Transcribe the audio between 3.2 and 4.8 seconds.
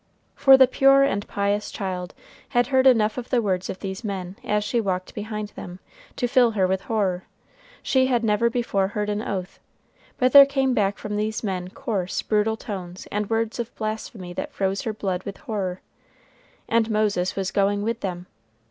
the words of these men, as